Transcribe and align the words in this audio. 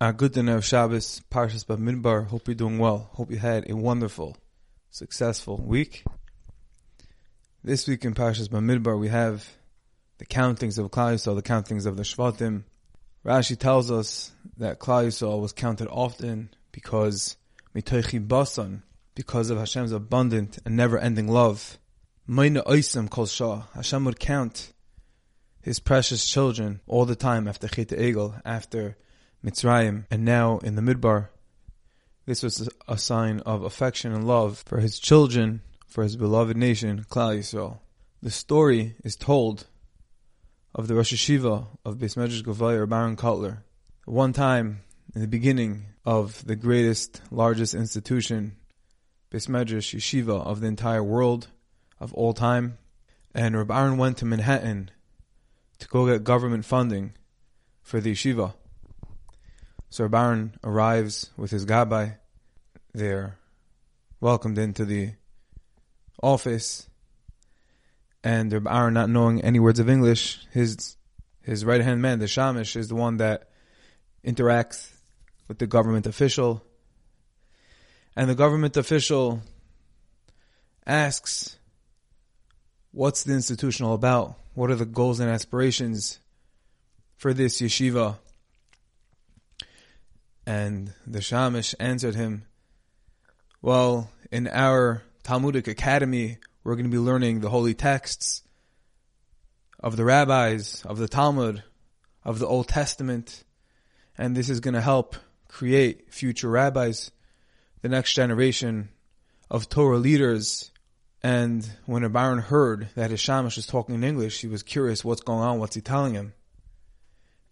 Our 0.00 0.12
good 0.12 0.30
dinner 0.30 0.54
of 0.54 0.64
Shabbos, 0.64 1.22
Parshas 1.28 1.66
Bamidbar. 1.66 2.28
Hope 2.28 2.46
you're 2.46 2.54
doing 2.54 2.78
well. 2.78 3.10
Hope 3.14 3.32
you 3.32 3.36
had 3.36 3.68
a 3.68 3.74
wonderful, 3.74 4.36
successful 4.90 5.56
week. 5.60 6.04
This 7.64 7.88
week 7.88 8.04
in 8.04 8.14
Parshas 8.14 8.48
Bamidbar, 8.48 8.96
we 8.96 9.08
have 9.08 9.44
the 10.18 10.24
countings 10.24 10.78
of 10.78 10.92
Klal 10.92 11.14
Yisrael, 11.14 11.34
the 11.34 11.42
countings 11.42 11.84
of 11.84 11.96
the 11.96 12.04
Shvatim. 12.04 12.62
Rashi 13.26 13.58
tells 13.58 13.90
us 13.90 14.30
that 14.58 14.78
Klal 14.78 15.08
Yisrael 15.08 15.40
was 15.40 15.52
counted 15.52 15.88
often 15.88 16.50
because 16.70 17.36
mitoichi 17.74 18.24
basan, 18.24 18.84
because 19.16 19.50
of 19.50 19.58
Hashem's 19.58 19.90
abundant 19.90 20.60
and 20.64 20.76
never-ending 20.76 21.26
love. 21.26 21.76
Mayna 22.28 22.64
oisem 22.66 23.10
kol 23.10 23.26
shah. 23.26 23.64
Hashem 23.74 24.04
would 24.04 24.20
count 24.20 24.72
his 25.60 25.80
precious 25.80 26.24
children 26.24 26.82
all 26.86 27.04
the 27.04 27.16
time 27.16 27.48
after 27.48 27.66
Chet 27.66 27.88
Egel, 27.88 28.40
after 28.44 28.96
Mitzrayim, 29.44 30.06
and 30.10 30.24
now 30.24 30.58
in 30.58 30.74
the 30.74 30.82
Midbar. 30.82 31.28
This 32.26 32.42
was 32.42 32.68
a 32.86 32.98
sign 32.98 33.40
of 33.40 33.62
affection 33.62 34.12
and 34.12 34.26
love 34.26 34.62
for 34.66 34.80
his 34.80 34.98
children, 34.98 35.62
for 35.86 36.02
his 36.02 36.16
beloved 36.16 36.56
nation, 36.56 37.04
Klal 37.08 37.38
Yisrael. 37.38 37.78
The 38.22 38.30
story 38.30 38.96
is 39.04 39.16
told 39.16 39.66
of 40.74 40.88
the 40.88 40.94
Rosh 40.94 41.14
Hayeshiva 41.14 41.66
of 41.84 41.96
Beis 41.96 42.16
Medrash 42.16 42.42
Govoha, 42.42 42.88
Baron 42.88 43.16
Kotler. 43.16 43.58
One 44.04 44.32
time, 44.32 44.80
in 45.14 45.20
the 45.20 45.28
beginning 45.28 45.86
of 46.04 46.44
the 46.44 46.56
greatest, 46.56 47.22
largest 47.30 47.74
institution, 47.74 48.56
Beis 49.30 49.48
Medrash 49.48 49.94
Yeshiva 49.94 50.44
of 50.44 50.60
the 50.60 50.66
entire 50.66 51.02
world, 51.02 51.48
of 52.00 52.12
all 52.14 52.32
time, 52.32 52.78
and 53.34 53.56
Reb 53.56 53.70
Aaron 53.70 53.98
went 53.98 54.18
to 54.18 54.24
Manhattan 54.24 54.90
to 55.78 55.88
go 55.88 56.06
get 56.06 56.24
government 56.24 56.64
funding 56.64 57.12
for 57.82 58.00
the 58.00 58.12
yeshiva. 58.12 58.54
So 59.90 60.04
Reb 60.04 60.14
Aaron 60.14 60.54
arrives 60.62 61.30
with 61.36 61.50
his 61.50 61.64
gabbai. 61.64 62.16
They're 62.92 63.38
welcomed 64.20 64.58
into 64.58 64.84
the 64.84 65.12
office. 66.22 66.88
And 68.22 68.52
Reb 68.52 68.66
Aaron, 68.66 68.94
not 68.94 69.08
knowing 69.08 69.42
any 69.42 69.60
words 69.60 69.80
of 69.80 69.88
English, 69.88 70.46
his 70.52 70.96
his 71.42 71.64
right 71.64 71.80
hand 71.80 72.02
man, 72.02 72.18
the 72.18 72.26
shamish, 72.26 72.76
is 72.76 72.88
the 72.88 72.94
one 72.94 73.16
that 73.18 73.48
interacts 74.22 74.90
with 75.46 75.58
the 75.58 75.66
government 75.66 76.06
official. 76.06 76.62
And 78.14 78.28
the 78.28 78.34
government 78.34 78.76
official 78.76 79.40
asks, 80.86 81.56
What's 82.90 83.24
the 83.24 83.32
institution 83.32 83.86
all 83.86 83.94
about? 83.94 84.34
What 84.54 84.70
are 84.70 84.74
the 84.74 84.84
goals 84.84 85.20
and 85.20 85.30
aspirations 85.30 86.18
for 87.16 87.32
this 87.32 87.60
yeshiva? 87.60 88.16
And 90.48 90.94
the 91.06 91.18
Shamish 91.18 91.74
answered 91.78 92.14
him, 92.14 92.46
Well, 93.60 94.10
in 94.30 94.48
our 94.48 95.02
Talmudic 95.22 95.68
academy, 95.68 96.38
we're 96.64 96.74
going 96.74 96.86
to 96.86 96.90
be 96.90 96.96
learning 96.96 97.40
the 97.40 97.50
holy 97.50 97.74
texts 97.74 98.42
of 99.78 99.98
the 99.98 100.06
rabbis, 100.06 100.86
of 100.86 100.96
the 100.96 101.06
Talmud, 101.06 101.62
of 102.24 102.38
the 102.38 102.46
Old 102.46 102.66
Testament, 102.66 103.44
and 104.16 104.34
this 104.34 104.48
is 104.48 104.60
going 104.60 104.72
to 104.72 104.80
help 104.80 105.16
create 105.48 106.14
future 106.14 106.48
rabbis, 106.48 107.10
the 107.82 107.90
next 107.90 108.14
generation 108.14 108.88
of 109.50 109.68
Torah 109.68 109.98
leaders. 109.98 110.70
And 111.22 111.70
when 111.84 112.04
a 112.04 112.08
baron 112.08 112.38
heard 112.38 112.88
that 112.94 113.10
his 113.10 113.20
shamash 113.20 113.56
was 113.56 113.66
talking 113.66 113.96
in 113.96 114.02
English, 114.02 114.40
he 114.40 114.48
was 114.48 114.62
curious 114.62 115.04
what's 115.04 115.20
going 115.20 115.42
on, 115.42 115.58
what's 115.58 115.74
he 115.74 115.82
telling 115.82 116.14
him. 116.14 116.32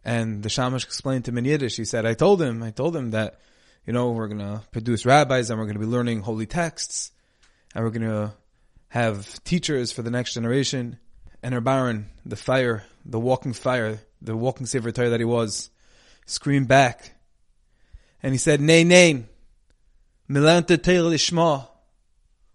And 0.06 0.44
the 0.44 0.48
shamash 0.48 0.84
explained 0.84 1.24
to 1.24 1.32
him 1.32 1.38
in 1.38 1.44
Yiddish. 1.44 1.76
He 1.76 1.84
said, 1.84 2.06
I 2.06 2.14
told 2.14 2.40
him, 2.40 2.62
I 2.62 2.70
told 2.70 2.94
him 2.94 3.10
that, 3.10 3.40
you 3.84 3.92
know, 3.92 4.12
we're 4.12 4.28
going 4.28 4.38
to 4.38 4.62
produce 4.70 5.04
rabbis 5.04 5.50
and 5.50 5.58
we're 5.58 5.64
going 5.64 5.74
to 5.74 5.80
be 5.80 5.86
learning 5.86 6.20
holy 6.20 6.46
texts 6.46 7.10
and 7.74 7.84
we're 7.84 7.90
going 7.90 8.08
to 8.08 8.32
have 8.86 9.42
teachers 9.42 9.90
for 9.90 10.02
the 10.02 10.10
next 10.12 10.34
generation. 10.34 11.00
And 11.42 11.52
her 11.52 11.60
baron, 11.60 12.08
the 12.24 12.36
fire, 12.36 12.84
the 13.04 13.18
walking 13.18 13.52
fire, 13.52 13.98
the 14.22 14.36
walking 14.36 14.66
sefer 14.66 14.92
Torah 14.92 15.10
that 15.10 15.18
he 15.18 15.24
was, 15.24 15.70
screamed 16.24 16.68
back. 16.68 17.12
And 18.22 18.32
he 18.32 18.38
said, 18.38 18.60
Nay, 18.60 18.84
nay, 18.84 19.24
milanta 20.30 20.80
Torah 20.80 21.10
lishma. 21.10 21.66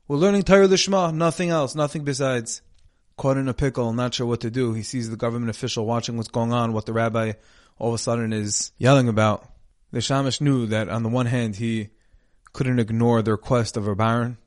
We're 0.07 0.15
learning 0.15 0.43
Torah 0.43 0.69
lishma, 0.69 1.13
nothing 1.13 1.49
else, 1.49 1.75
nothing 1.75 2.05
besides 2.05 2.61
caught 3.21 3.37
in 3.37 3.47
a 3.47 3.53
pickle, 3.53 3.93
not 3.93 4.15
sure 4.15 4.25
what 4.25 4.41
to 4.41 4.49
do. 4.49 4.73
He 4.73 4.81
sees 4.81 5.07
the 5.07 5.15
government 5.15 5.51
official 5.51 5.85
watching 5.85 6.17
what's 6.17 6.27
going 6.27 6.51
on, 6.51 6.73
what 6.73 6.87
the 6.87 6.93
rabbi 6.93 7.33
all 7.77 7.89
of 7.89 7.93
a 7.93 7.97
sudden 7.99 8.33
is 8.33 8.71
yelling 8.79 9.07
about. 9.07 9.47
The 9.91 9.99
Shamish 9.99 10.41
knew 10.41 10.65
that 10.65 10.89
on 10.89 11.03
the 11.03 11.09
one 11.09 11.27
hand, 11.27 11.55
he 11.55 11.89
couldn't 12.51 12.79
ignore 12.79 13.21
the 13.21 13.33
request 13.33 13.77
of 13.77 13.87
a 13.87 13.93
baron. 13.93 14.39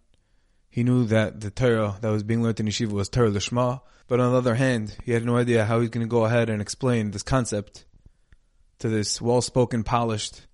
He 0.70 0.82
knew 0.82 1.04
that 1.04 1.40
the 1.40 1.52
Torah 1.52 1.98
that 2.00 2.08
was 2.08 2.24
being 2.24 2.42
learned 2.42 2.58
in 2.58 2.66
yeshiva 2.66 2.90
was 2.90 3.08
Torah 3.08 3.30
Lishma, 3.30 3.80
but 4.08 4.18
on 4.18 4.32
the 4.32 4.38
other 4.38 4.56
hand, 4.56 4.96
he 5.04 5.12
had 5.12 5.24
no 5.24 5.36
idea 5.36 5.64
how 5.64 5.78
he's 5.78 5.90
going 5.90 6.04
to 6.04 6.10
go 6.10 6.24
ahead 6.24 6.50
and 6.50 6.60
explain 6.60 7.12
this 7.12 7.22
concept 7.22 7.84
to 8.80 8.88
this 8.88 9.22
well-spoken, 9.22 9.84
polished, 9.84 10.48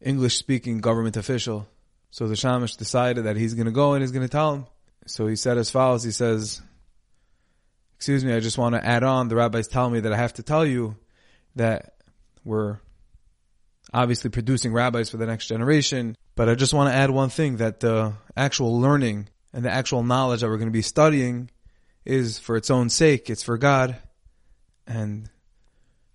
English-speaking 0.00 0.78
government 0.78 1.16
official. 1.16 1.66
So 2.12 2.28
the 2.28 2.36
Shamish 2.36 2.76
decided 2.76 3.24
that 3.24 3.36
he's 3.36 3.54
going 3.54 3.66
to 3.66 3.72
go 3.72 3.94
and 3.94 4.02
he's 4.02 4.12
going 4.12 4.24
to 4.24 4.30
tell 4.30 4.54
him. 4.54 4.66
So 5.06 5.26
he 5.26 5.34
said 5.34 5.58
as 5.58 5.68
follows, 5.68 6.04
he 6.04 6.12
says, 6.12 6.62
excuse 8.00 8.24
me, 8.24 8.32
I 8.32 8.40
just 8.40 8.56
want 8.56 8.74
to 8.74 8.82
add 8.82 9.02
on. 9.02 9.28
The 9.28 9.36
rabbis 9.36 9.68
tell 9.68 9.90
me 9.90 10.00
that 10.00 10.10
I 10.10 10.16
have 10.16 10.32
to 10.34 10.42
tell 10.42 10.64
you 10.64 10.96
that 11.56 11.96
we're 12.46 12.78
obviously 13.92 14.30
producing 14.30 14.72
rabbis 14.72 15.10
for 15.10 15.18
the 15.18 15.26
next 15.26 15.48
generation. 15.48 16.16
But 16.34 16.48
I 16.48 16.54
just 16.54 16.72
want 16.72 16.88
to 16.88 16.96
add 16.96 17.10
one 17.10 17.28
thing 17.28 17.58
that 17.58 17.80
the 17.80 18.14
actual 18.34 18.80
learning 18.80 19.28
and 19.52 19.66
the 19.66 19.70
actual 19.70 20.02
knowledge 20.02 20.40
that 20.40 20.48
we're 20.48 20.56
going 20.56 20.70
to 20.70 20.72
be 20.72 20.80
studying 20.80 21.50
is 22.06 22.38
for 22.38 22.56
its 22.56 22.70
own 22.70 22.88
sake. 22.88 23.28
It's 23.28 23.42
for 23.42 23.58
God. 23.58 23.98
And 24.86 25.28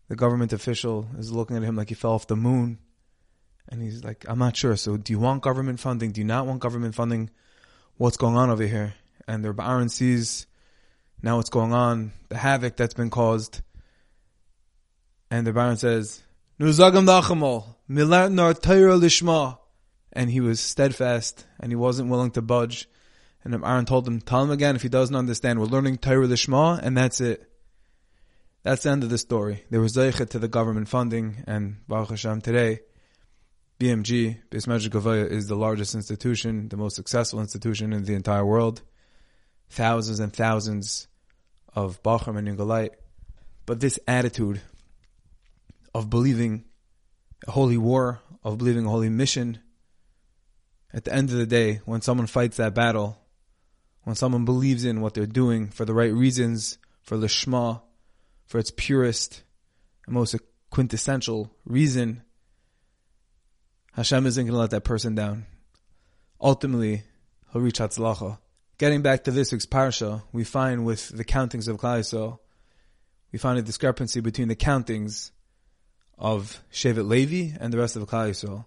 the 0.08 0.16
government 0.16 0.54
official 0.54 1.08
is 1.20 1.32
looking 1.32 1.56
at 1.56 1.62
him 1.62 1.76
like 1.76 1.90
he 1.90 1.94
fell 1.94 2.14
off 2.14 2.26
the 2.26 2.36
moon. 2.36 2.80
And 3.70 3.80
he's 3.80 4.04
like, 4.04 4.26
I'm 4.28 4.40
not 4.40 4.58
sure. 4.58 4.76
So 4.76 4.98
do 4.98 5.14
you 5.14 5.20
want 5.20 5.44
government 5.44 5.80
funding? 5.80 6.14
Do 6.14 6.22
you 6.22 6.26
not 6.26 6.48
want 6.48 6.62
government 6.62 6.96
funding? 6.96 7.30
What's 7.98 8.18
going 8.18 8.38
on 8.38 8.50
over 8.50 8.66
here? 8.66 8.96
And 9.28 9.46
the 9.46 9.54
Baron 9.54 9.90
sees 9.90 10.48
now 11.26 11.38
what's 11.38 11.50
going 11.50 11.74
on, 11.74 12.12
the 12.30 12.38
havoc 12.38 12.78
that's 12.78 12.94
been 12.94 13.10
caused. 13.10 13.62
And 15.32 15.46
the 15.46 15.54
Baron 15.54 15.76
says, 15.76 16.22
Nuzagam 16.60 17.08
lishma. 17.90 19.58
And 20.14 20.30
he 20.30 20.40
was 20.40 20.60
steadfast 20.60 21.46
and 21.60 21.72
he 21.72 21.76
wasn't 21.76 22.12
willing 22.12 22.30
to 22.32 22.44
budge. 22.44 22.88
And 23.44 23.56
Aaron 23.66 23.86
told 23.86 24.08
him, 24.08 24.22
tell 24.22 24.44
him 24.44 24.52
again 24.52 24.76
if 24.76 24.84
he 24.84 24.88
doesn't 24.88 25.16
understand. 25.16 25.60
We're 25.60 25.66
learning 25.66 25.98
Torah 25.98 26.28
lishma 26.28 26.80
and 26.82 26.96
that's 26.96 27.20
it. 27.20 27.50
That's 28.62 28.84
the 28.84 28.92
end 28.92 29.04
of 29.04 29.10
the 29.10 29.18
story. 29.18 29.66
There 29.72 29.82
was 29.82 29.96
zeichet 29.96 30.30
to 30.30 30.40
the 30.40 30.48
government 30.48 30.90
funding 30.90 31.44
and 31.48 31.78
Baruch 31.88 32.12
Hashem 32.12 32.42
today, 32.42 32.82
BMG, 33.80 34.44
Beis 34.52 34.68
Medrash 34.68 34.90
Govoha, 34.90 35.28
is 35.28 35.48
the 35.48 35.56
largest 35.56 35.96
institution, 35.96 36.70
the 36.70 36.78
most 36.78 36.96
successful 36.96 37.40
institution 37.40 37.94
in 37.94 38.06
the 38.06 38.14
entire 38.14 38.46
world. 38.46 38.84
Thousands 39.70 40.20
and 40.20 40.32
thousands 40.32 41.08
of 41.76 42.02
Bachram 42.02 42.38
and 42.38 42.48
Yungalite. 42.48 42.92
But 43.66 43.80
this 43.80 44.00
attitude 44.08 44.62
of 45.94 46.10
believing 46.10 46.66
a 47.48 47.52
holy 47.52 47.78
war, 47.78 48.22
of 48.44 48.58
believing 48.58 48.86
a 48.86 48.90
holy 48.90 49.10
mission, 49.10 49.60
at 50.94 51.04
the 51.04 51.14
end 51.14 51.30
of 51.30 51.38
the 51.38 51.46
day, 51.46 51.82
when 51.86 52.02
someone 52.02 52.28
fights 52.28 52.58
that 52.58 52.74
battle, 52.74 53.20
when 54.04 54.16
someone 54.16 54.46
believes 54.46 54.86
in 54.86 55.02
what 55.02 55.14
they're 55.14 55.26
doing 55.26 55.70
for 55.70 55.84
the 55.84 55.94
right 55.94 56.14
reasons, 56.14 56.78
for 57.02 57.18
the 57.18 57.28
Shema, 57.28 57.80
for 58.46 58.60
its 58.60 58.72
purest 58.76 59.44
and 60.06 60.16
most 60.16 60.36
quintessential 60.70 61.52
reason, 61.66 62.24
Hashem 63.94 64.26
isn't 64.26 64.46
going 64.46 64.54
to 64.54 64.60
let 64.60 64.72
that 64.72 64.84
person 64.84 65.16
down. 65.16 65.46
Ultimately, 66.40 67.04
he'll 67.52 67.62
reach 67.62 67.80
Hatzlacha. 67.80 68.38
Getting 68.78 69.04
back 69.04 69.24
to 69.24 69.32
this 69.32 69.54
week's 69.54 69.66
parsha, 69.66 70.22
we 70.34 70.44
find 70.44 70.86
with 70.86 71.08
the 71.08 71.24
countings 71.24 71.70
of 71.70 71.78
Klal 71.78 72.00
Yisrael, 72.00 72.40
we 73.32 73.40
find 73.40 73.58
a 73.58 73.62
discrepancy 73.62 74.20
between 74.20 74.50
the 74.50 74.56
countings 74.58 75.32
of 76.18 76.62
Shevet 76.74 77.08
Levi 77.08 77.56
and 77.58 77.72
the 77.72 77.78
rest 77.78 77.96
of 77.96 78.04
Klal 78.04 78.32
Yisrael. 78.32 78.66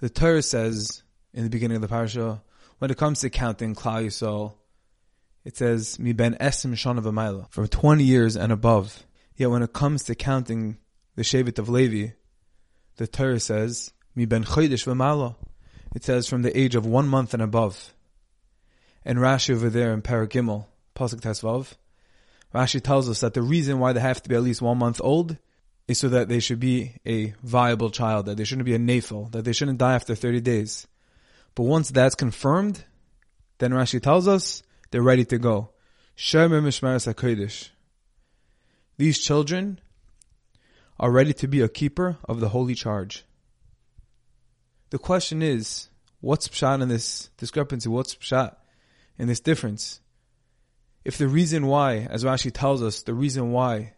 The 0.00 0.10
Torah 0.10 0.42
says 0.42 1.02
in 1.32 1.42
the 1.42 1.48
beginning 1.48 1.76
of 1.76 1.80
the 1.80 1.88
parsha, 1.88 2.42
when 2.80 2.90
it 2.90 2.98
comes 2.98 3.20
to 3.20 3.30
counting 3.30 3.74
Klal 3.74 4.04
Yisrael, 4.04 4.56
it 5.42 5.56
says 5.56 5.98
mi 5.98 6.12
ben 6.12 6.34
esim 6.34 6.72
shana 6.74 7.00
v'mayla, 7.00 7.50
from 7.50 7.66
20 7.66 8.04
years 8.04 8.36
and 8.36 8.52
above. 8.52 9.06
Yet 9.36 9.48
when 9.48 9.62
it 9.62 9.72
comes 9.72 10.02
to 10.04 10.14
counting 10.14 10.76
the 11.16 11.22
Shevet 11.22 11.58
of 11.58 11.70
Levi, 11.70 12.12
the 12.96 13.06
Torah 13.06 13.40
says 13.40 13.90
mi 14.14 14.26
ben 14.26 14.44
chodesh 14.44 14.84
v'mayla. 14.84 15.36
It 15.94 16.04
says 16.04 16.28
from 16.28 16.42
the 16.42 16.54
age 16.58 16.74
of 16.74 16.84
one 16.84 17.08
month 17.08 17.32
and 17.32 17.42
above. 17.42 17.93
And 19.04 19.18
Rashi 19.18 19.54
over 19.54 19.68
there 19.68 19.92
in 19.92 20.02
Paragimel, 20.02 20.66
Pasuk 20.96 21.20
Tesvav, 21.20 21.74
Rashi 22.54 22.80
tells 22.80 23.08
us 23.08 23.20
that 23.20 23.34
the 23.34 23.42
reason 23.42 23.78
why 23.78 23.92
they 23.92 24.00
have 24.00 24.22
to 24.22 24.28
be 24.28 24.34
at 24.34 24.42
least 24.42 24.62
one 24.62 24.78
month 24.78 25.00
old 25.02 25.36
is 25.86 25.98
so 25.98 26.08
that 26.08 26.28
they 26.28 26.40
should 26.40 26.60
be 26.60 26.92
a 27.04 27.34
viable 27.42 27.90
child, 27.90 28.26
that 28.26 28.36
they 28.36 28.44
shouldn't 28.44 28.64
be 28.64 28.74
a 28.74 28.78
nafel, 28.78 29.30
that 29.32 29.44
they 29.44 29.52
shouldn't 29.52 29.78
die 29.78 29.94
after 29.94 30.14
30 30.14 30.40
days. 30.40 30.86
But 31.54 31.64
once 31.64 31.90
that's 31.90 32.14
confirmed, 32.14 32.84
then 33.58 33.72
Rashi 33.72 34.00
tells 34.00 34.26
us 34.26 34.62
they're 34.90 35.02
ready 35.02 35.24
to 35.26 35.38
go. 35.38 35.70
These 38.96 39.18
children 39.18 39.80
are 41.00 41.10
ready 41.10 41.32
to 41.34 41.48
be 41.48 41.60
a 41.60 41.68
keeper 41.68 42.16
of 42.24 42.40
the 42.40 42.50
holy 42.50 42.74
charge. 42.74 43.24
The 44.90 44.98
question 44.98 45.42
is, 45.42 45.88
what's 46.20 46.48
pshat 46.48 46.80
in 46.80 46.88
this 46.88 47.30
discrepancy? 47.36 47.88
What's 47.88 48.14
pshat 48.14 48.54
in 49.18 49.28
this 49.28 49.40
difference? 49.40 50.00
If 51.04 51.18
the 51.18 51.28
reason 51.28 51.66
why, 51.66 52.06
as 52.10 52.24
Rashi 52.24 52.50
tells 52.52 52.82
us, 52.82 53.02
the 53.02 53.14
reason 53.14 53.52
why 53.52 53.94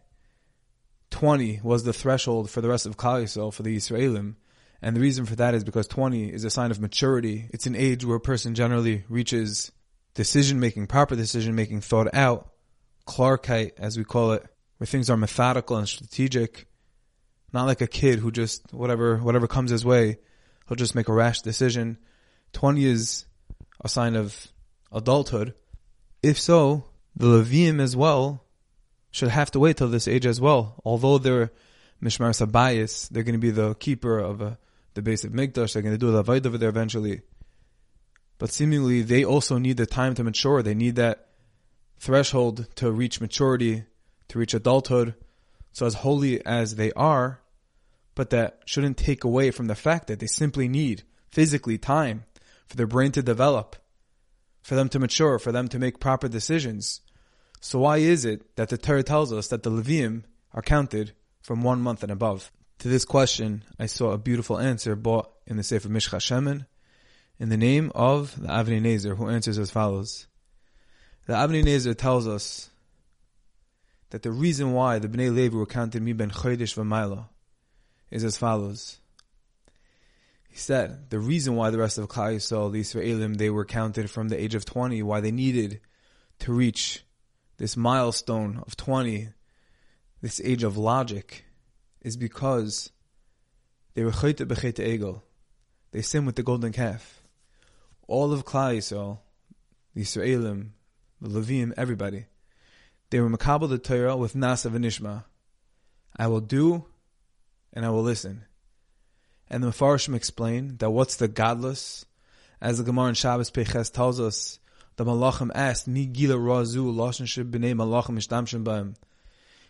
20 1.11 1.61
was 1.63 1.83
the 1.83 1.93
threshold 1.93 2.49
for 2.49 2.61
the 2.61 2.69
rest 2.69 2.85
of 2.85 2.97
Klal 2.97 3.23
Yisrael, 3.23 3.53
for 3.53 3.63
the 3.63 3.75
Israelim, 3.77 4.35
and 4.81 4.95
the 4.95 5.01
reason 5.01 5.25
for 5.25 5.35
that 5.37 5.55
is 5.55 5.63
because 5.63 5.87
20 5.87 6.31
is 6.31 6.43
a 6.43 6.49
sign 6.49 6.71
of 6.71 6.79
maturity. 6.79 7.49
It's 7.51 7.65
an 7.65 7.75
age 7.75 8.05
where 8.05 8.17
a 8.17 8.21
person 8.21 8.53
generally 8.53 9.05
reaches 9.09 9.71
decision 10.13 10.59
making, 10.59 10.87
proper 10.87 11.15
decision 11.15 11.55
making, 11.55 11.81
thought 11.81 12.13
out, 12.13 12.51
Clarkite, 13.07 13.71
as 13.77 13.97
we 13.97 14.03
call 14.03 14.33
it, 14.33 14.45
where 14.77 14.85
things 14.87 15.09
are 15.09 15.17
methodical 15.17 15.77
and 15.77 15.87
strategic. 15.87 16.67
Not 17.53 17.65
like 17.65 17.81
a 17.81 17.87
kid 17.87 18.19
who 18.19 18.31
just, 18.31 18.73
whatever, 18.73 19.17
whatever 19.17 19.47
comes 19.47 19.71
his 19.71 19.85
way, 19.85 20.17
he'll 20.67 20.75
just 20.75 20.95
make 20.95 21.07
a 21.07 21.13
rash 21.13 21.41
decision. 21.41 21.97
20 22.53 22.85
is 22.85 23.25
a 23.83 23.89
sign 23.89 24.15
of 24.15 24.47
adulthood. 24.91 25.53
If 26.23 26.39
so, 26.39 26.85
the 27.15 27.27
Levim 27.27 27.79
as 27.79 27.95
well 27.95 28.43
should 29.11 29.29
have 29.29 29.51
to 29.51 29.59
wait 29.59 29.77
till 29.77 29.89
this 29.89 30.07
age 30.07 30.25
as 30.25 30.41
well. 30.41 30.81
Although 30.85 31.17
they're 31.17 31.51
Mishmar 32.01 32.29
Sabayis, 32.29 33.09
they're 33.09 33.23
going 33.23 33.33
to 33.33 33.39
be 33.39 33.51
the 33.51 33.73
keeper 33.75 34.19
of 34.19 34.41
a 34.41 34.57
the 34.93 35.01
base 35.01 35.23
of 35.23 35.31
Mikdash. 35.31 35.73
They're 35.73 35.83
going 35.83 35.93
to 35.93 35.97
do 35.97 36.11
the 36.11 36.23
Avodah 36.23 36.47
over 36.47 36.57
there 36.57 36.69
eventually. 36.69 37.21
But 38.39 38.51
seemingly, 38.51 39.03
they 39.03 39.23
also 39.23 39.57
need 39.57 39.77
the 39.77 39.85
time 39.85 40.15
to 40.15 40.23
mature. 40.23 40.61
They 40.63 40.73
need 40.73 40.95
that 40.95 41.27
threshold 41.99 42.67
to 42.75 42.91
reach 42.91 43.21
maturity, 43.21 43.83
to 44.29 44.39
reach 44.39 44.53
adulthood. 44.53 45.13
So 45.71 45.85
as 45.85 45.93
holy 45.93 46.43
as 46.45 46.75
they 46.75 46.91
are, 46.93 47.41
but 48.15 48.31
that 48.31 48.61
shouldn't 48.65 48.97
take 48.97 49.23
away 49.23 49.51
from 49.51 49.67
the 49.67 49.75
fact 49.75 50.07
that 50.07 50.19
they 50.19 50.25
simply 50.25 50.67
need 50.67 51.03
physically 51.29 51.77
time 51.77 52.25
for 52.65 52.75
their 52.75 52.87
brain 52.87 53.11
to 53.11 53.21
develop, 53.21 53.75
for 54.67 54.75
them 54.75 54.89
to 54.89 54.99
mature, 54.99 55.39
for 55.39 55.53
them 55.53 55.69
to 55.69 55.79
make 55.79 55.97
proper 55.97 56.27
decisions. 56.27 56.99
So 57.61 57.79
why 57.79 57.99
is 57.99 58.25
it 58.25 58.57
that 58.57 58.67
the 58.67 58.77
Torah 58.77 59.01
tells 59.01 59.31
us 59.31 59.47
that 59.47 59.63
the 59.63 59.71
Levium 59.71 60.23
are 60.53 60.61
counted 60.61 61.13
from 61.41 61.63
one 61.63 61.79
month 61.79 62.03
and 62.03 62.11
above? 62.11 62.51
To 62.79 62.89
this 62.89 63.05
question, 63.05 63.63
I 63.79 63.85
saw 63.85 64.11
a 64.11 64.17
beautiful 64.17 64.59
answer 64.59 64.97
brought 64.97 65.31
in 65.45 65.55
the 65.55 65.63
Sefer 65.63 65.87
Mishcha 65.87 66.19
Shemen 66.19 66.65
in 67.39 67.47
the 67.47 67.55
name 67.55 67.93
of 67.95 68.37
the 68.41 68.49
Avnei 68.49 68.81
Nezer, 68.81 69.15
who 69.15 69.29
answers 69.29 69.57
as 69.57 69.71
follows. 69.71 70.27
The 71.27 71.33
Avnei 71.33 71.63
Nezer 71.63 71.97
tells 71.97 72.27
us 72.27 72.69
that 74.09 74.21
the 74.21 74.31
reason 74.31 74.73
why 74.73 74.99
the 74.99 75.07
Bnei 75.07 75.33
Levi 75.33 75.55
were 75.55 75.65
counted 75.65 76.03
mi 76.03 76.11
ben 76.11 76.29
chodesh 76.29 76.75
v'mayla 76.75 77.29
is 78.11 78.25
as 78.25 78.35
follows. 78.35 78.99
He 80.57 80.61
said 80.61 81.11
the 81.11 81.19
reason 81.19 81.55
why 81.55 81.69
the 81.69 81.77
rest 81.77 81.99
of 81.99 82.07
Klal 82.07 82.35
Yisrael, 82.35 82.71
the 82.71 82.81
Israelim, 82.81 83.37
they 83.37 83.51
were 83.51 83.63
counted 83.63 84.09
from 84.09 84.29
the 84.29 84.41
age 84.41 84.55
of 84.55 84.65
20, 84.65 85.03
why 85.03 85.21
they 85.21 85.29
needed 85.29 85.81
to 86.39 86.51
reach 86.51 87.03
this 87.57 87.77
milestone 87.77 88.63
of 88.65 88.75
20, 88.75 89.29
this 90.23 90.41
age 90.43 90.63
of 90.63 90.75
logic, 90.75 91.45
is 92.01 92.17
because 92.17 92.89
they 93.93 94.03
were 94.03 94.09
chayte 94.09 94.47
b'chayte 94.47 94.83
egel. 94.83 95.21
They 95.91 96.01
sin 96.01 96.25
with 96.25 96.37
the 96.37 96.41
golden 96.41 96.71
calf. 96.71 97.21
All 98.07 98.33
of 98.33 98.43
Klal 98.43 98.77
Yisrael, 98.77 99.19
the 99.93 100.01
Israelim, 100.01 100.69
the 101.21 101.29
Levim, 101.29 101.71
everybody, 101.77 102.25
they 103.11 103.19
were 103.19 103.29
makabel 103.29 103.69
the 103.69 103.77
Torah 103.77 104.17
with 104.17 104.33
nasa 104.33 104.71
v'nishma. 104.71 105.25
I 106.15 106.25
will 106.25 106.41
do, 106.41 106.85
and 107.73 107.85
I 107.85 107.91
will 107.91 108.01
listen. 108.01 108.46
And 109.49 109.63
the 109.63 109.67
Mefarshim 109.67 110.15
explain 110.15 110.77
that 110.77 110.89
what's 110.89 111.15
the 111.15 111.27
godless, 111.27 112.05
as 112.59 112.77
the 112.77 112.83
Gemara 112.83 113.09
in 113.09 113.13
Shabbos 113.13 113.49
Peches 113.49 113.89
tells 113.89 114.19
us, 114.19 114.59
the 114.97 115.05
Malachim 115.05 115.51
asked, 115.53 115.87
Mi 115.87 116.05
gila 116.05 116.35
razu 116.35 116.93
Malachim. 117.75 118.95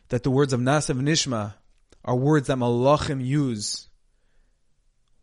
That 0.10 0.24
the 0.24 0.32
words 0.32 0.54
of 0.54 0.62
Nasa 0.62 0.96
v'nishma 0.96 1.56
are 2.06 2.16
words 2.16 2.48
that 2.48 2.58
Malachim 2.58 3.24
use. 3.24 3.90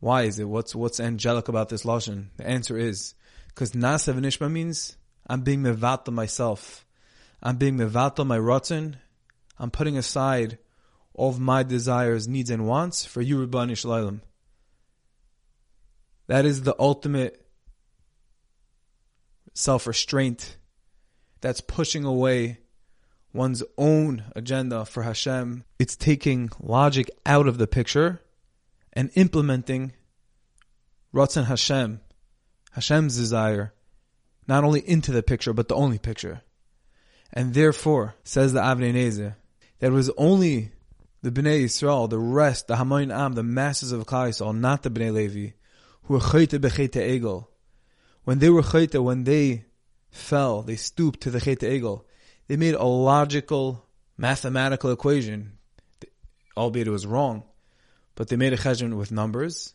Why 0.01 0.25
is 0.25 0.39
it? 0.39 0.45
What's 0.45 0.75
what's 0.75 1.01
angelic 1.01 1.49
about 1.49 1.71
this 1.71 1.85
lashon? 1.85 2.27
The 2.37 2.47
answer 2.47 2.77
is 2.77 3.15
because 3.49 3.73
Nasa 3.73 4.13
v'nishma 4.15 4.53
means 4.53 4.99
I'm 5.27 5.41
being 5.41 5.63
mevatel 5.63 6.13
myself. 6.13 6.85
I'm 7.43 7.57
being 7.57 7.79
mevatel 7.79 8.27
my 8.27 8.39
rotten. 8.39 8.99
I'm 9.59 9.71
putting 9.71 9.97
aside 9.97 10.59
all 11.15 11.31
of 11.31 11.41
my 11.41 11.63
desires, 11.63 12.29
needs, 12.29 12.51
and 12.51 12.67
wants 12.67 13.07
for 13.07 13.23
you, 13.23 13.39
Ribbono 13.47 13.75
Shel 13.77 13.93
Olam. 13.93 14.21
That 16.27 16.45
is 16.47 16.63
the 16.63 16.75
ultimate 16.79 17.45
self 19.55 19.87
restraint 19.87 20.57
that's 21.41 21.61
pushing 21.61 22.05
away 22.05 22.59
one's 23.33 23.63
own 23.77 24.25
agenda 24.35 24.85
for 24.85 25.03
Hashem. 25.03 25.65
It's 25.79 25.97
taking 25.97 26.51
logic 26.61 27.11
out 27.27 27.47
of 27.47 27.59
the 27.59 27.67
picture 27.67 28.21
and 28.93 29.11
implementing 29.15 29.93
Ratzon 31.13 31.45
Hashem, 31.45 32.01
Hashem's 32.73 33.17
desire, 33.17 33.75
not 34.49 34.65
only 34.65 34.81
into 34.81 35.13
the 35.13 35.23
picture, 35.23 35.53
but 35.53 35.69
the 35.69 35.75
only 35.75 35.99
picture. 35.99 36.43
And 37.33 37.55
therefore, 37.55 38.15
says 38.25 38.53
the 38.53 38.61
Avnei 38.61 38.95
Nezer, 38.95 39.35
that 39.81 39.89
it 39.89 39.91
was 39.91 40.11
only 40.17 40.73
the 41.23 41.31
Bnei 41.31 41.65
Yisrael, 41.65 42.09
the 42.09 42.19
rest, 42.19 42.69
the 42.69 42.77
Hamoin 42.77 43.13
Am, 43.13 43.33
the 43.33 43.43
masses 43.43 43.93
of 43.93 44.07
Klal 44.07 44.29
Yisrael, 44.29 44.57
not 44.57 44.83
the 44.83 44.91
Bnei 44.91 45.13
Levi, 45.13 45.51
who 46.05 46.15
were 46.15 46.21
chayte 46.21 46.59
bechayte 46.59 47.01
egel, 47.01 47.49
when 48.25 48.39
they 48.39 48.51
were 48.51 48.63
chayta, 48.63 49.03
when 49.03 49.25
they 49.25 49.65
fell, 50.11 50.63
they 50.63 50.77
stooped 50.77 51.21
to 51.23 51.31
the 51.31 51.41
chayta 51.41 51.69
egel, 51.69 52.05
they 52.47 52.57
made 52.57 52.75
a 52.75 52.85
logical, 52.85 53.87
mathematical 54.17 54.91
equation, 54.91 55.59
albeit 56.57 56.87
it 56.87 56.91
was 56.91 57.07
wrong, 57.07 57.43
but 58.15 58.29
they 58.29 58.37
made 58.37 58.53
a 58.53 58.57
cheshbon 58.57 58.97
with 58.97 59.11
numbers, 59.11 59.75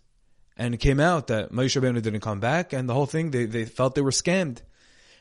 and 0.60 0.74
it 0.74 0.78
came 0.78 1.00
out 1.00 1.28
that 1.28 1.52
Moshe 1.52 1.80
Rabbeinu 1.80 2.02
didn't 2.02 2.20
come 2.20 2.42
back, 2.42 2.74
and 2.74 2.88
the 2.88 2.94
whole 2.94 3.06
thing, 3.06 3.32
they, 3.32 3.46
they 3.46 3.66
felt 3.66 3.96
they 3.96 4.02
were 4.02 4.12
scammed. 4.12 4.60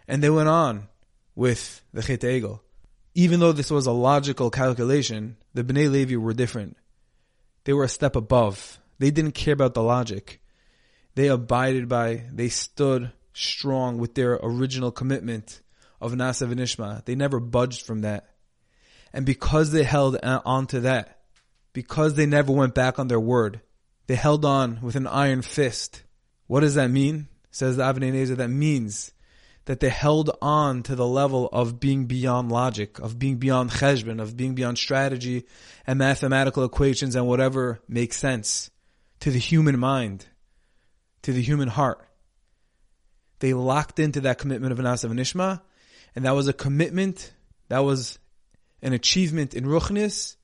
And 0.09 0.23
they 0.23 0.31
went 0.31 0.49
on 0.49 0.89
with 1.37 1.81
the 1.93 2.01
chayta 2.01 2.41
egel. 2.41 2.61
Even 3.15 3.39
though 3.39 3.53
this 3.53 3.71
was 3.71 3.87
a 3.87 3.93
logical 3.93 4.51
calculation, 4.51 5.37
the 5.55 5.63
Bnei 5.63 5.91
Levi 5.91 6.17
were 6.17 6.33
different. 6.33 6.77
They 7.65 7.73
were 7.73 7.85
a 7.85 7.89
step 7.89 8.17
above. 8.17 8.81
They 8.99 9.11
didn't 9.13 9.33
care 9.33 9.55
about 9.55 9.75
the 9.75 9.83
logic. 9.83 10.41
They 11.19 11.27
abided 11.27 11.89
by, 11.89 12.23
they 12.33 12.49
stood 12.49 13.11
strong 13.33 13.99
with 13.99 14.15
their 14.15 14.39
original 14.41 14.93
commitment 14.93 15.63
of 16.01 16.13
Nasa 16.13 16.47
V'Nishma. 16.49 17.05
They 17.07 17.17
never 17.17 17.41
budged 17.41 17.85
from 17.85 18.03
that. 18.03 18.29
And 19.13 19.27
because 19.27 19.73
they 19.73 19.83
held 19.83 20.17
on 20.23 20.69
to 20.69 20.79
that, 20.83 21.19
because 21.73 22.15
they 22.15 22.27
never 22.27 22.53
went 22.53 22.77
back 22.77 23.01
on 23.01 23.09
their 23.09 23.19
word, 23.19 23.63
they 24.07 24.15
held 24.15 24.45
on 24.45 24.79
with 24.81 24.95
an 24.95 25.09
iron 25.09 25.43
fist. 25.43 26.05
What 26.47 26.61
does 26.61 26.77
that 26.77 26.93
mean? 26.93 27.27
Says 27.51 27.79
the 27.79 27.83
Avnei 27.83 28.13
Nezer, 28.13 28.37
that 28.37 28.47
means 28.47 29.11
that 29.65 29.81
they 29.81 29.89
held 29.89 30.31
on 30.41 30.85
to 30.85 30.95
the 30.95 31.05
level 31.05 31.49
of 31.49 31.81
being 31.81 32.07
beyond 32.07 32.53
logic, 32.53 33.01
of 33.01 33.19
being 33.19 33.39
beyond 33.39 33.71
cheshbon, 33.71 34.23
of 34.23 34.37
being 34.37 34.55
beyond 34.55 34.79
strategy 34.79 35.47
and 35.85 35.99
mathematical 35.99 36.63
equations 36.63 37.17
and 37.17 37.27
whatever 37.27 37.81
makes 37.89 38.17
sense 38.17 38.71
to 39.19 39.33
the 39.33 39.41
human 39.41 39.81
mind, 39.81 40.25
to 41.23 41.33
the 41.33 41.43
human 41.43 41.69
heart. 41.69 42.07
They 43.41 43.55
locked 43.55 43.99
into 43.99 44.23
that 44.23 44.39
commitment 44.39 44.73
of 44.73 44.79
Anas 44.79 45.05
of 45.05 45.13
Nishma, 45.13 45.61
and 46.15 46.25
that 46.25 46.35
was 46.35 46.49
a 46.49 46.53
commitment, 46.53 47.33
that 47.69 47.81
was 47.81 48.19
an 48.83 48.93
achievement 48.93 49.55
in 49.55 49.65
Ruchnis 49.65 50.37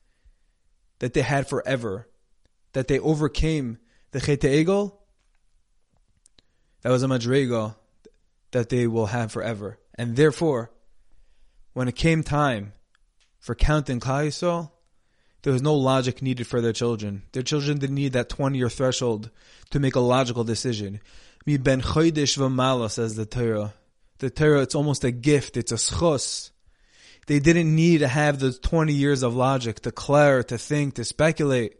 that 1.00 1.12
they 1.14 1.22
had 1.22 1.48
forever, 1.48 2.08
that 2.72 2.88
they 2.88 2.98
overcame 2.98 3.78
the 4.12 4.20
Chete 4.20 4.40
Egel. 4.40 4.94
That 6.82 6.90
was 6.90 7.02
a 7.02 7.06
Madrego 7.06 7.76
that 8.52 8.68
they 8.68 8.86
will 8.86 9.06
have 9.06 9.32
forever. 9.32 9.78
And 9.96 10.16
therefore, 10.16 10.70
when 11.72 11.88
it 11.88 11.96
came 11.96 12.22
time 12.22 12.72
for 13.38 13.54
counting 13.54 14.00
Klal 14.00 14.70
there 15.44 15.52
was 15.52 15.62
no 15.62 15.74
logic 15.74 16.22
needed 16.22 16.46
for 16.46 16.62
their 16.62 16.72
children. 16.72 17.22
Their 17.32 17.42
children 17.42 17.76
didn't 17.76 17.96
need 17.96 18.14
that 18.14 18.30
20 18.30 18.56
year 18.56 18.70
threshold 18.70 19.30
to 19.70 19.78
make 19.78 19.94
a 19.94 20.00
logical 20.00 20.42
decision. 20.42 21.00
Mi 21.44 21.58
ben 21.58 21.82
chodesh 21.82 22.38
v'mala, 22.38 22.90
says 22.90 23.14
the 23.14 23.26
Torah. 23.26 23.74
The 24.20 24.30
Torah, 24.30 24.62
it's 24.62 24.74
almost 24.74 25.04
a 25.04 25.10
gift. 25.10 25.58
It's 25.58 25.70
a 25.70 25.74
schos. 25.74 26.50
They 27.26 27.40
didn't 27.40 27.74
need 27.74 27.98
to 27.98 28.08
have 28.08 28.38
the 28.38 28.54
20 28.54 28.94
years 28.94 29.22
of 29.22 29.36
logic, 29.36 29.76
to 29.76 29.90
declare, 29.90 30.42
to 30.44 30.56
think, 30.56 30.94
to 30.94 31.04
speculate, 31.04 31.76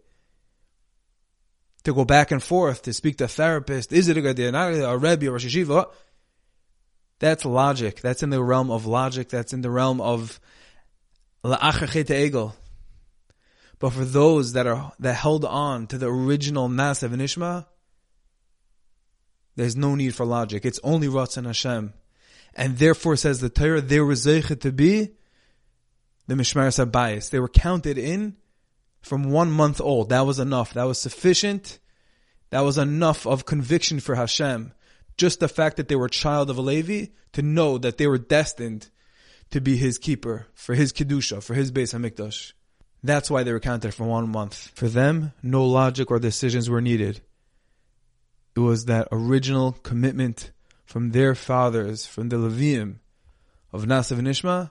to 1.85 1.95
go 1.95 2.05
back 2.05 2.33
and 2.33 2.43
forth, 2.43 2.83
to 2.83 2.93
speak 2.93 3.17
to 3.19 3.25
a 3.25 3.29
therapist. 3.29 3.95
Is 3.95 4.09
it 4.09 4.19
a 4.19 4.21
good 4.21 4.33
idea? 4.33 4.53
Not 4.53 4.75
a 4.75 4.99
Rebbe 4.99 5.29
or 5.29 5.37
a 5.37 5.41
Shiva. 5.41 5.87
That's 7.19 7.47
logic. 7.47 8.03
That's 8.03 8.23
in 8.23 8.29
the 8.29 8.43
realm 8.43 8.71
of 8.71 8.85
logic. 8.85 9.31
That's 9.31 9.55
in 9.55 9.63
the 9.63 9.71
realm 9.71 10.03
of 10.03 10.39
egel. 11.43 12.53
But 13.85 13.93
for 13.93 14.07
those 14.07 14.55
that 14.55 14.67
are 14.67 14.95
that 14.99 15.13
held 15.13 15.45
on 15.45 15.89
to 15.89 15.99
the 15.99 16.11
original 16.11 16.71
Nasav 16.71 17.13
and 17.13 17.21
Ishma, 17.21 17.67
there's 19.57 19.77
no 19.77 19.95
need 19.95 20.15
for 20.15 20.25
logic. 20.25 20.65
It's 20.65 20.81
only 20.83 21.07
Ratzon 21.07 21.45
Hashem. 21.45 21.93
And 22.55 22.79
therefore, 22.79 23.17
says 23.17 23.41
the 23.41 23.51
Torah, 23.51 23.83
they 23.83 24.01
were 24.01 24.15
zeichet 24.15 24.63
to 24.63 24.73
be 24.73 25.11
the 26.27 26.35
Mishmaris 26.35 26.83
Abayis. 26.83 27.29
They 27.29 27.39
were 27.39 27.47
counted 27.51 27.99
in 27.99 28.39
from 29.03 29.25
one 29.31 29.51
month 29.51 29.83
old. 29.83 30.09
That 30.09 30.25
was 30.25 30.39
enough. 30.39 30.73
That 30.73 30.85
was 30.85 30.99
sufficient. 30.99 31.79
That 32.49 32.63
was 32.63 32.79
enough 32.79 33.27
of 33.27 33.45
conviction 33.45 34.01
for 34.01 34.15
Hashem. 34.15 34.73
Just 35.19 35.41
the 35.41 35.49
fact 35.49 35.77
that 35.77 35.89
they 35.89 35.97
were 35.97 36.09
child 36.09 36.49
of 36.49 36.57
a 36.57 36.63
Levi 36.63 37.09
to 37.35 37.43
know 37.43 37.77
that 37.77 37.99
they 37.99 38.07
were 38.07 38.17
destined 38.17 38.89
to 39.51 39.61
be 39.61 39.77
his 39.77 39.99
keeper, 39.99 40.47
for 40.55 40.75
his 40.75 40.91
Kedusha, 40.91 41.43
for 41.43 41.53
his 41.53 41.71
Beis 41.71 41.93
HaMikdash. 41.93 42.55
That's 43.05 43.31
why 43.31 43.43
they 43.43 43.53
were 43.53 43.61
counted 43.61 43.93
for 43.93 44.05
one 44.05 44.31
month. 44.31 44.73
For 44.75 44.89
them, 44.89 45.35
no 45.43 45.67
logic 45.67 46.11
or 46.11 46.19
decisions 46.19 46.71
were 46.71 46.81
needed. 46.81 47.21
It 48.57 48.61
was 48.61 48.87
that 48.87 49.09
original 49.13 49.73
commitment 49.73 50.53
from 50.87 51.11
their 51.11 51.35
fathers, 51.35 52.07
from 52.07 52.31
the 52.31 52.37
Levium 52.37 53.01
of 53.75 53.85
Nasav 53.85 54.19
and 54.19 54.27
Ishma, 54.27 54.71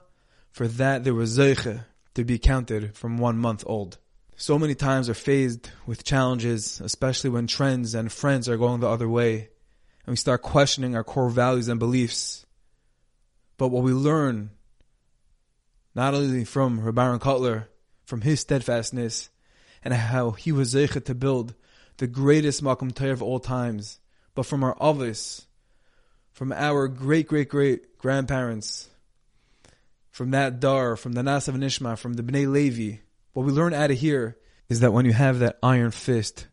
for 0.50 0.66
that 0.66 1.04
there 1.04 1.14
was 1.14 1.38
Zeiche 1.38 1.84
to 2.14 2.24
be 2.24 2.40
counted 2.40 2.96
from 2.96 3.18
one 3.18 3.38
month 3.38 3.62
old. 3.66 3.98
So 4.34 4.58
many 4.58 4.74
times 4.74 5.08
are 5.08 5.14
faced 5.14 5.70
with 5.86 6.02
challenges, 6.02 6.80
especially 6.80 7.30
when 7.30 7.46
trends 7.46 7.94
and 7.94 8.10
friends 8.10 8.48
are 8.48 8.56
going 8.56 8.80
the 8.80 8.88
other 8.88 9.08
way, 9.08 9.50
and 10.06 10.12
we 10.12 10.16
start 10.16 10.42
questioning 10.42 10.96
our 10.96 11.04
core 11.04 11.30
values 11.30 11.68
and 11.68 11.78
beliefs. 11.78 12.44
But 13.58 13.68
what 13.68 13.84
we 13.84 13.92
learn, 13.92 14.50
not 15.94 16.14
only 16.14 16.44
from 16.44 16.80
Rabbi 16.80 17.18
Kotler, 17.18 17.66
from 18.04 18.20
his 18.22 18.40
steadfastness, 18.40 19.30
and 19.82 19.94
how 19.94 20.30
he 20.30 20.52
was 20.52 20.74
Zeiche 20.74 21.04
to 21.04 21.14
build 21.14 21.54
the 21.98 22.06
greatest 22.06 22.62
Makom 22.62 22.94
Torah 22.94 23.12
of 23.12 23.22
all 23.22 23.40
times, 23.40 24.00
but 24.34 24.46
from 24.46 24.64
our 24.64 24.76
Avis, 24.80 25.46
from 26.32 26.52
our 26.52 26.88
great 26.88 27.28
great 27.28 27.48
great 27.48 27.98
grandparents, 27.98 28.88
from 30.10 30.30
that 30.32 30.60
Dar, 30.60 30.96
from 30.96 31.12
the 31.12 31.22
Nasav 31.22 31.54
and 31.54 31.62
Ishma, 31.62 31.98
from 31.98 32.14
the 32.14 32.22
Bnei 32.22 32.50
Levi. 32.50 32.98
What 33.32 33.46
we 33.46 33.52
learn 33.52 33.74
out 33.74 33.90
of 33.90 33.98
here 33.98 34.36
is 34.68 34.80
that 34.80 34.92
when 34.92 35.06
you 35.06 35.12
have 35.12 35.40
that 35.40 35.58
iron 35.62 35.90
fist 35.90 36.46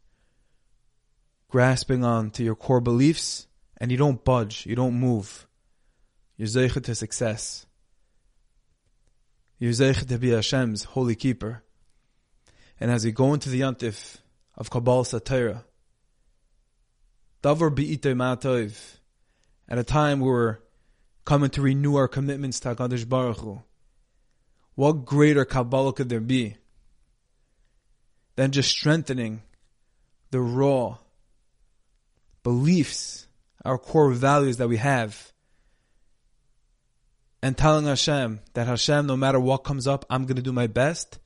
grasping 1.48 2.04
on 2.04 2.32
to 2.32 2.44
your 2.44 2.56
core 2.56 2.82
beliefs 2.82 3.48
and 3.78 3.92
you 3.92 3.98
don't 3.98 4.24
budge, 4.24 4.66
you 4.66 4.76
don't 4.76 4.94
move, 4.94 5.48
you're 6.38 6.48
zeichet 6.48 6.84
to 6.86 6.96
success. 6.96 7.66
You're 9.62 9.74
zeichet 9.74 10.08
to 10.08 10.18
be 10.18 10.32
Hashem's 10.32 10.86
holy 10.86 11.14
keeper. 11.14 11.62
And 12.80 12.90
as 12.90 13.06
we 13.06 13.12
go 13.12 13.36
into 13.36 13.48
the 13.48 13.62
Yantif, 13.62 14.18
of 14.58 14.72
Kabbalah 14.72 15.04
Satira. 15.04 15.64
Davar 17.44 17.70
bi'ite 17.70 18.16
ma'atov. 18.16 18.76
At 19.70 19.78
a 19.78 19.84
time 19.84 20.20
where 20.20 20.34
we're 20.34 20.58
coming 21.26 21.52
to 21.52 21.62
renew 21.62 21.96
our 21.96 22.08
commitments 22.08 22.60
to 22.62 22.74
HaKadosh 22.74 23.08
Baruch 23.08 23.38
Hu. 23.38 23.62
What 24.74 25.06
greater 25.06 25.46
Kabbalah 25.46 25.94
could 25.94 26.10
there 26.10 26.20
be 26.20 26.58
than 28.36 28.52
just 28.52 28.72
strengthening 28.72 29.44
the 30.32 30.42
raw 30.42 30.98
beliefs, 32.42 33.28
our 33.64 33.78
core 33.78 34.10
values 34.10 34.58
that 34.58 34.70
we 34.70 34.78
have, 34.78 35.31
and 37.42 37.58
telling 37.58 37.86
Hashem 37.86 38.42
that 38.54 38.68
Hashem, 38.68 39.08
no 39.08 39.18
matter 39.18 39.40
what 39.40 39.60
comes 39.60 39.88
up, 39.88 40.06
I'm 40.10 40.26
going 40.26 40.36
to 40.36 40.42
do 40.42 40.54
my 40.54 40.68
best 40.68 41.20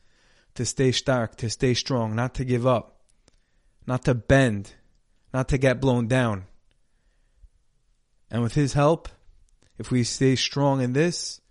to 0.55 0.65
stay 0.65 0.91
stark, 0.91 1.35
to 1.37 1.49
stay 1.49 1.73
strong, 1.73 2.15
not 2.15 2.35
to 2.35 2.45
give 2.45 2.65
up 2.65 2.95
not 3.87 4.05
to 4.05 4.15
bend, 4.15 4.73
not 5.33 5.49
to 5.49 5.57
get 5.57 5.81
blown 5.81 6.07
down. 6.07 6.45
And 8.31 8.41
with 8.41 8.53
His 8.53 8.73
help, 8.73 9.09
if 9.77 9.91
we 9.91 10.03
stay 10.03 10.35
strong 10.35 10.81
in 10.81 10.93
this, 10.93 11.41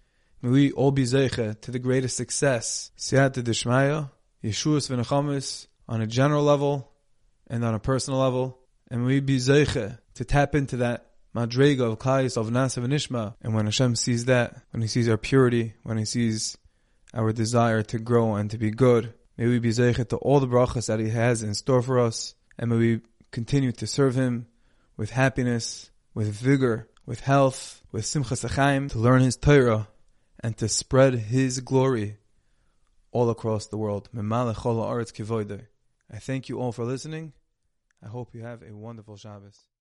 may 0.42 0.50
we 0.50 0.72
all 0.72 0.90
be 0.90 1.04
zeicha 1.04 1.60
to 1.60 1.70
the 1.70 1.78
greatest 1.78 2.16
success. 2.16 2.90
Siyata 2.98 3.42
Dishmaya, 3.42 4.10
Yeshua's 4.42 4.88
v'nechamis, 4.88 5.66
on 5.88 6.00
a 6.00 6.06
general 6.06 6.42
level 6.42 6.90
and 7.46 7.64
on 7.64 7.74
a 7.74 7.78
personal 7.78 8.20
level. 8.20 8.58
And 8.90 9.02
may 9.02 9.14
we 9.14 9.20
be 9.20 9.36
zeicha 9.38 9.98
to 10.14 10.24
tap 10.24 10.54
into 10.54 10.78
that 10.78 11.10
madrega 11.34 11.92
of 11.92 11.98
Klais 11.98 12.36
of 12.36 12.48
Nasa 12.48 12.82
and. 12.82 13.34
And 13.42 13.54
when 13.54 13.66
Hashem 13.66 13.96
sees 13.96 14.26
that, 14.26 14.56
when 14.70 14.82
He 14.82 14.88
sees 14.88 15.08
our 15.08 15.16
purity, 15.16 15.74
when 15.82 15.98
He 15.98 16.04
sees 16.04 16.56
our 17.12 17.32
desire 17.32 17.82
to 17.82 17.98
grow 17.98 18.34
and 18.34 18.50
to 18.50 18.58
be 18.58 18.70
good, 18.70 19.14
May 19.36 19.48
we 19.48 19.58
be 19.58 19.70
zeichet 19.70 20.10
to 20.10 20.16
all 20.18 20.38
the 20.38 20.46
brachas 20.46 20.86
that 20.86 21.00
He 21.00 21.10
has 21.10 21.42
in 21.42 21.54
store 21.54 21.82
for 21.82 21.98
us, 21.98 22.36
and 22.56 22.70
may 22.70 22.76
we 22.76 23.00
continue 23.32 23.72
to 23.72 23.86
serve 23.86 24.14
Him 24.14 24.46
with 24.96 25.10
happiness, 25.10 25.90
with 26.14 26.32
vigor, 26.32 26.88
with 27.04 27.20
health, 27.20 27.82
with 27.90 28.04
simchas 28.04 28.48
achaim, 28.48 28.88
to 28.92 28.98
learn 28.98 29.22
His 29.22 29.36
Torah, 29.36 29.88
and 30.38 30.56
to 30.58 30.68
spread 30.68 31.14
His 31.14 31.60
glory 31.60 32.18
all 33.10 33.28
across 33.28 33.66
the 33.66 33.76
world. 33.76 34.08
I 34.14 36.18
thank 36.18 36.48
you 36.48 36.60
all 36.60 36.70
for 36.70 36.84
listening. 36.84 37.32
I 38.04 38.08
hope 38.08 38.34
you 38.34 38.42
have 38.42 38.62
a 38.62 38.72
wonderful 38.72 39.16
Shabbos. 39.16 39.73